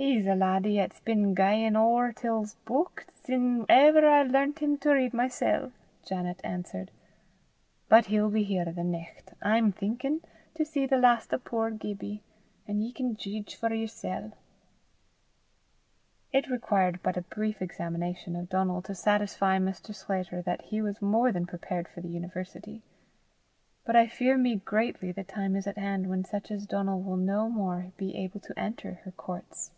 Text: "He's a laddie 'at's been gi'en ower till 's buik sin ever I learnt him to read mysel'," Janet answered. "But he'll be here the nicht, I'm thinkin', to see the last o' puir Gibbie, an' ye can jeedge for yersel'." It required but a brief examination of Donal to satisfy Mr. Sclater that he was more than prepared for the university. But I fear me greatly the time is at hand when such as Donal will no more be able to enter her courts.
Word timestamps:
"He's 0.00 0.28
a 0.28 0.36
laddie 0.36 0.78
'at's 0.78 1.00
been 1.00 1.34
gi'en 1.34 1.74
ower 1.74 2.12
till 2.12 2.44
's 2.44 2.54
buik 2.64 3.06
sin 3.14 3.66
ever 3.68 4.06
I 4.06 4.22
learnt 4.22 4.60
him 4.60 4.78
to 4.78 4.92
read 4.92 5.12
mysel'," 5.12 5.72
Janet 6.04 6.40
answered. 6.44 6.92
"But 7.88 8.06
he'll 8.06 8.30
be 8.30 8.44
here 8.44 8.64
the 8.64 8.84
nicht, 8.84 9.34
I'm 9.42 9.72
thinkin', 9.72 10.20
to 10.54 10.64
see 10.64 10.86
the 10.86 10.98
last 10.98 11.34
o' 11.34 11.38
puir 11.38 11.70
Gibbie, 11.70 12.22
an' 12.68 12.80
ye 12.80 12.92
can 12.92 13.16
jeedge 13.16 13.56
for 13.56 13.70
yersel'." 13.74 14.34
It 16.30 16.48
required 16.48 17.00
but 17.02 17.16
a 17.16 17.22
brief 17.22 17.60
examination 17.60 18.36
of 18.36 18.48
Donal 18.48 18.82
to 18.82 18.94
satisfy 18.94 19.58
Mr. 19.58 19.92
Sclater 19.92 20.40
that 20.42 20.62
he 20.66 20.80
was 20.80 21.02
more 21.02 21.32
than 21.32 21.44
prepared 21.44 21.88
for 21.88 22.02
the 22.02 22.08
university. 22.08 22.84
But 23.84 23.96
I 23.96 24.06
fear 24.06 24.38
me 24.38 24.54
greatly 24.64 25.10
the 25.10 25.24
time 25.24 25.56
is 25.56 25.66
at 25.66 25.76
hand 25.76 26.08
when 26.08 26.22
such 26.24 26.52
as 26.52 26.66
Donal 26.68 27.02
will 27.02 27.16
no 27.16 27.48
more 27.48 27.90
be 27.96 28.14
able 28.14 28.38
to 28.38 28.56
enter 28.56 29.00
her 29.02 29.10
courts. 29.10 29.72